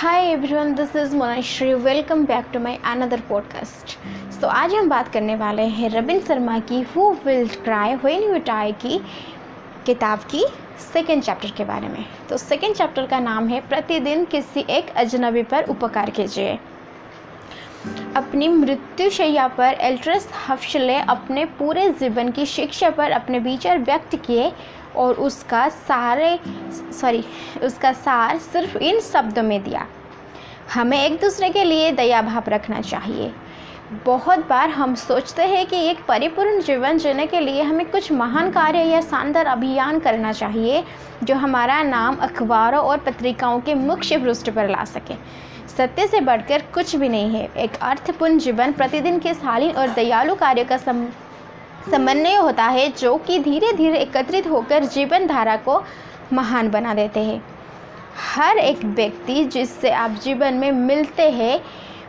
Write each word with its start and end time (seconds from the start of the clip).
Hi 0.00 0.26
everyone 0.26 0.72
this 0.74 0.94
is 0.96 1.14
Monashri 1.16 1.72
welcome 1.74 2.24
back 2.24 2.44
to 2.52 2.60
my 2.60 2.78
another 2.84 3.20
podcast 3.20 3.96
तो 4.40 4.48
आज 4.48 4.74
हम 4.74 4.88
बात 4.88 5.08
करने 5.08 5.34
वाले 5.36 5.62
हैं 5.62 5.90
रबिन 5.90 6.20
शर्मा 6.20 6.58
की 6.58 6.80
who 6.92 7.10
will 7.26 7.48
cry 7.64 7.94
when 7.94 8.22
you 8.22 8.38
die 8.38 8.72
की 8.72 9.00
किताब 9.86 10.18
की 10.18 10.44
सेकेंड 10.92 11.22
चैप्टर 11.22 11.50
के 11.56 11.64
बारे 11.64 11.88
में। 11.88 12.04
तो 12.28 12.36
सेकेंड 12.36 12.74
चैप्टर 12.74 13.06
का 13.06 13.20
नाम 13.20 13.48
है, 13.48 13.60
प्रतिदिन 13.60 14.24
किसी 14.24 14.64
एक 14.70 14.90
अजनबी 14.96 15.42
पर 15.42 15.64
उपकार 15.64 16.10
कीजिए। 16.10 16.58
अपनी 18.16 18.48
मृत्युशैया 18.48 19.48
पर 19.48 19.76
एल्ट्रस 19.80 20.28
हफ्शले 20.48 20.96
अपने 20.96 21.44
पूरे 21.44 21.90
जीवन 21.90 22.30
की 22.30 22.46
शिक्षा 22.46 22.90
पर 22.90 23.10
अपने 23.10 23.38
विचार 23.38 23.78
व्यक्त 23.78 24.16
किए 24.16 24.52
और 24.96 25.14
उसका 25.14 25.68
सारे 25.68 26.38
सॉरी 27.00 27.24
उसका 27.62 27.92
सार 27.92 28.38
सिर्फ़ 28.38 28.76
इन 28.78 29.00
शब्दों 29.00 29.42
में 29.42 29.62
दिया। 29.62 29.86
हमें 30.74 31.04
एक 31.04 31.20
दूसरे 31.20 31.50
के 31.50 31.64
लिए 31.64 31.92
दया 31.92 32.22
भाव 32.22 32.44
रखना 32.48 32.80
चाहिए। 32.80 33.32
बहुत 33.90 34.46
बार 34.48 34.70
हम 34.70 34.94
सोचते 34.94 35.42
हैं 35.42 35.64
कि 35.66 35.76
एक 35.76 36.04
परिपूर्ण 36.08 36.60
जीवन 36.62 36.98
जीने 36.98 37.26
के 37.26 37.40
लिए 37.40 37.62
हमें 37.62 37.90
कुछ 37.90 38.10
महान 38.12 38.50
कार्य 38.50 38.82
या 38.82 39.00
शानदार 39.00 39.46
अभियान 39.46 39.98
करना 39.98 40.32
चाहिए, 40.32 40.84
जो 41.24 41.34
हमारा 41.34 41.82
नाम 41.82 42.16
अखबारों 42.16 42.80
और 42.80 42.98
पत्रिकाओं 42.98 43.60
के 43.60 43.74
मुख्य 43.74 44.18
पृष्ठ 44.18 44.50
पर 44.50 44.68
ला 44.68 44.84
सके। 44.84 45.14
सत्य 45.68 46.06
से 46.06 46.20
बढ़कर 46.20 46.62
कुछ 46.74 46.96
भी 46.96 47.08
नहीं 47.08 47.34
है। 47.34 47.48
एक 47.56 47.76
अर्थपूर्ण 47.82 48.38
जीवन 48.38 48.72
प्रतिदिन 48.72 49.18
के 49.18 49.34
शालीन 49.34 49.70
और 49.70 49.88
दयालु 49.88 50.34
कार्य 50.34 50.64
का 50.64 50.76
सम, 50.76 51.04
समन्वय 51.90 52.36
होता 52.36 52.64
है, 52.64 52.88
जो 52.88 53.16
कि 53.16 53.38
धीरे 53.38 53.72
धीरे 53.72 53.98
एकत्रित 53.98 54.46
होकर 54.46 54.84
जीवन 54.84 55.26
धारा 55.26 55.56
को 55.56 55.82
महान 56.32 56.70
बना 56.70 56.94
देते 56.94 57.20
हैं। 57.20 57.42
हर 58.34 58.58
एक 58.58 58.84
व्यक्ति 58.84 59.44
जिससे 59.44 59.90
आप 59.90 60.10
जीवन 60.10 60.54
में 60.54 60.72
मिलते 60.72 61.30
हैं 61.30 61.60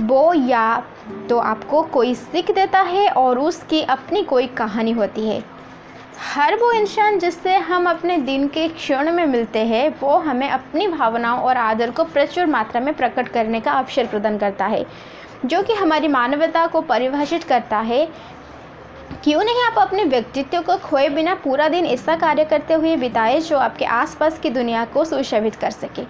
वो 0.00 0.32
या 0.34 0.82
तो 1.28 1.38
आपको 1.38 1.82
कोई 1.82 2.14
सीख 2.14 2.50
देता 2.50 2.80
है 2.80 3.08
और 3.08 3.38
उसकी 3.38 3.82
अपनी 3.82 4.22
कोई 4.22 4.46
कहानी 4.46 4.92
होती 4.92 5.28
है। 5.28 5.42
हर 6.34 6.54
वो 6.54 6.70
इंसान 6.72 7.18
जिससे 7.18 7.56
हम 7.56 7.88
अपने 7.90 8.16
दिन 8.18 8.48
के 8.48 8.68
क्षण 8.68 9.12
में 9.12 9.26
मिलते 9.26 9.58
हैं, 9.58 9.94
वो 10.00 10.16
हमें 10.16 10.48
अपनी 10.50 10.88
भावनाओं 10.88 11.40
और 11.40 11.56
आदर 11.56 11.90
को 11.90 12.04
प्रचुर 12.04 12.46
मात्रा 12.46 12.80
में 12.80 12.94
प्रकट 12.94 13.28
करने 13.28 13.60
का 13.60 13.72
अवसर 13.72 14.06
प्रदान 14.06 14.38
करता 14.38 14.66
है, 14.66 14.84
जो 15.44 15.62
कि 15.62 15.72
हमारी 15.72 16.08
मानवता 16.08 16.66
को 16.66 16.80
परिभाषित 16.80 17.44
करता 17.44 17.78
है। 17.78 18.06
क्यों 19.24 19.42
नहीं 19.44 19.62
आप 19.64 19.78
अपने 19.78 20.04
व्यक्तित्व 20.04 20.60
को 20.60 20.76
खोए 20.76 21.08
बिना 21.08 21.34
पूरा 21.34 21.68
दिन 21.68 21.86
ऐसा 21.86 22.16
कार्य 22.16 22.44
करते 22.44 22.74
हुए 22.74 22.96
बिताए 22.96 23.40
जो 23.40 23.58
आपके 23.58 23.84
आसपास 23.84 24.38
की 24.38 24.50
दुनिया 24.50 24.84
को 24.84 25.04
सुशोभित 25.04 25.54
कर 25.54 25.70
सके? 25.70 26.02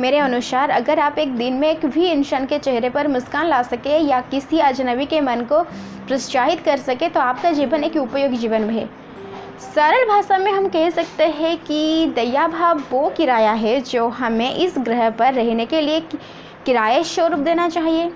मेरे 0.00 0.18
अनुसार, 0.18 0.70
अगर 0.70 0.98
आप 0.98 1.18
एक 1.18 1.36
दिन 1.36 1.54
में 1.54 1.68
एक 1.68 1.84
भी 1.86 2.06
इंसान 2.06 2.46
के 2.46 2.58
चेहरे 2.58 2.88
पर 2.90 3.08
मुस्कान 3.08 3.46
ला 3.46 3.62
सके 3.62 3.98
या 3.98 4.20
किसी 4.20 4.58
अजनबी 4.60 5.06
के 5.06 5.20
मन 5.20 5.40
को 5.42 5.62
प्रोत्साहित 6.06 6.60
कर 6.60 6.76
सके 6.78 7.08
तो 7.08 7.20
आपका 7.20 7.50
जीवन 7.52 7.84
एक 7.84 7.96
उपयोगी 7.96 8.36
जीवन 8.36 8.68
है। 8.70 8.88
सरल 9.64 10.04
भाषा 10.04 10.38
में 10.38 10.50
हम 10.52 10.68
कह 10.68 10.88
सकते 10.90 11.26
हैं 11.30 11.56
कि 11.58 12.12
दया 12.16 12.46
भाव 12.48 12.82
वो 12.90 13.08
किराया 13.08 13.52
है 13.52 13.80
जो 13.82 14.08
हमें 14.08 14.54
इस 14.54 14.74
ग्रह 14.78 15.08
पर 15.10 15.34
रहने 15.34 15.66
के 15.66 15.80
लिए 15.80 16.00
किराए 16.66 17.02
स्वरूप 17.04 17.40
देना 17.40 17.68
चाहिए। 17.68 18.10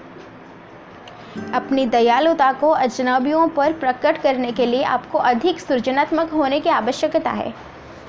अपनी 1.55 1.87
दयालुता 1.87 2.53
को 2.53 2.71
अजनबियों 2.71 3.49
पर 3.49 3.73
प्रकट 3.73 4.21
करने 4.23 4.53
के 4.53 4.67
लिए 4.67 4.83
आपको 4.83 5.19
अधिक 5.19 5.61
सृजनात्मक 5.61 6.31
होने 6.31 6.61
की 6.61 6.71
आवश्यकता 6.71 7.31
है। 7.31 7.53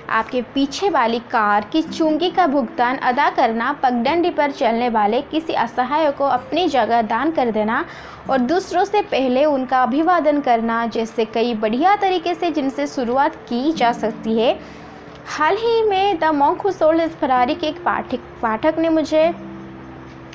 आपके 0.09 0.41
पीछे 0.53 0.89
वाली 0.89 1.19
कार 1.31 1.65
की 1.71 1.81
चुंगी 1.81 2.29
का 2.29 2.45
भुगतान 2.47 2.97
अदा 2.97 3.29
करना, 3.29 3.71
पगडंडी 3.73 4.29
पर 4.29 4.51
चलने 4.51 4.89
वाले 4.89 5.21
किसी 5.21 5.53
असहाय 5.53 6.11
को 6.11 6.25
अपनी 6.25 6.67
जगह 6.67 7.01
दान 7.01 7.31
कर 7.31 7.51
देना 7.51 7.83
और 8.29 8.37
दूसरों 8.39 8.83
से 8.85 9.01
पहले 9.01 9.45
उनका 9.45 9.81
अभिवादन 9.83 10.41
करना, 10.41 10.85
जैसे 10.87 11.25
कई 11.25 11.53
बढ़िया 11.55 11.95
तरीके 11.95 12.33
से 12.33 12.51
जिनसे 12.51 12.87
शुरुआत 12.87 13.35
की 13.49 13.71
जा 13.71 13.91
सकती 13.91 14.37
है। 14.39 14.59
हाल 15.27 15.57
ही 15.57 15.81
में 15.83 16.19
द 16.19 16.23
मॉन्क 16.23 16.61
हु 16.61 16.69
इस 16.93 17.15
फरारी 17.15 17.55
के 17.55 17.67
एक 17.67 17.83
पाठक 17.83 18.19
पाठक 18.41 18.75
ने 18.79 18.89
मुझे 18.89 19.31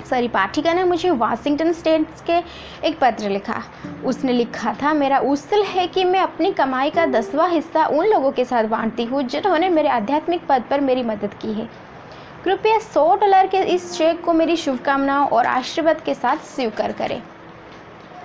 सॉरी, 0.04 0.28
पाठिका 0.28 0.72
ने 0.75 0.84
मुझे 0.84 1.10
वाशिंगटन 1.12 1.72
स्टेट्स 1.72 2.22
के 2.22 2.38
एक 2.87 2.98
पत्र 3.00 3.31
लिखा। 3.31 3.62
उसने 4.04 4.32
लिखा 4.32 4.72
था, 4.75 4.92
मेरा 4.94 5.19
उसल 5.20 5.62
है 5.65 5.87
कि 5.87 6.04
मैं 6.04 6.20
अपनी 6.20 6.53
कमाई 6.53 6.91
का 6.91 7.06
दसवां 7.09 7.50
हिस्सा 7.50 7.87
उन 7.88 8.06
लोगों 8.06 8.32
के 8.32 8.44
साथ 8.44 8.64
बांटती 8.66 9.04
हूँ 9.04 9.22
जिन्होंने 9.25 9.69
मेरे 9.69 9.88
आध्यात्मिक 9.91 10.47
पद 10.48 10.64
पर 10.70 10.81
मेरी 10.81 11.03
मदद 11.03 11.34
की 11.34 11.53
है। 11.53 11.69
कृपया 12.44 12.78
सौ 12.84 13.14
डॉलर 13.16 13.47
के 13.47 13.59
इस 13.75 13.97
चेक 13.98 14.20
को 14.25 14.32
मेरी 14.32 14.56
शुभकामनाओं 14.56 15.28
और 15.28 15.47
आशीर्वाद 15.47 16.00
के 16.00 16.14
साथ 16.14 16.44
स्वीकार 16.47 16.93
करें। 16.93 17.22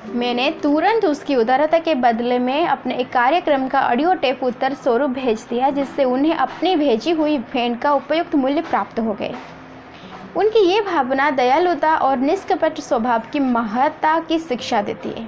मैंने 0.09 0.49
तुरंत 0.53 1.05
उसकी 1.05 1.35
उदारता 1.35 1.79
के 1.79 1.93
बदले 1.97 2.39
में 2.39 2.67
अपने 2.67 2.95
एक 2.95 3.11
कार्यक्रम 3.11 3.67
का 3.67 3.81
ऑडियो 3.81 4.13
टेप 4.15 4.43
उत्तर 4.43 4.73
स्वरूप 4.73 5.09
भेज 5.11 5.45
दिया, 5.49 5.69
जिससे 5.69 6.03
उन्हें 6.03 6.35
अपनी 6.35 6.75
भेजी 6.75 7.11
हुई 7.11 7.37
भेंट 7.37 7.79
का 7.81 7.93
उपयुक्त 7.93 8.35
मूल्य 8.35 8.61
प्राप्त 8.61 8.99
हो 8.99 9.13
गए। 9.13 9.33
उनकी 10.37 10.59
ये 10.61 10.81
भावना 10.81 11.29
दयालुता 11.31 11.95
और 11.97 12.17
निष्कपट 12.17 12.79
स्वभाव 12.79 13.23
की 13.33 13.39
महत्ता 13.39 14.19
की 14.19 14.39
शिक्षा 14.39 14.81
देती 14.81 15.09
है। 15.09 15.27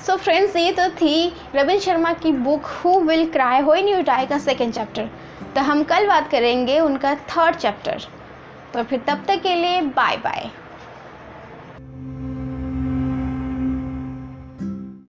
सो 0.00 0.12
so 0.12 0.18
फ्रेंड्स 0.20 0.56
ये 0.56 0.72
तो 0.72 0.88
थी 0.90 1.32
रविन 1.54 1.78
शर्मा 1.80 2.12
की 2.12 2.32
book 2.32 2.66
who 2.76 2.98
will 3.00 3.28
cry 3.30 3.60
when 3.74 3.88
you 3.88 4.02
die 4.02 4.26
का 4.26 4.38
सेकेंड 4.38 4.72
चैप्टर 4.74 5.08
तो 5.54 5.60
हम 5.60 5.82
कल 5.84 6.06
बात 6.08 6.30
करेंगे 6.30 6.78
उनका 6.80 7.14
थर्ड 7.14 7.56
चैप्टर 7.56 8.06
तो 8.74 8.82
फिर 8.82 9.00
तब 9.08 9.24
तक 9.28 9.42
के 9.42 9.54
लिए 9.54 9.80
बाय 9.80 10.16
बाय 10.16 10.50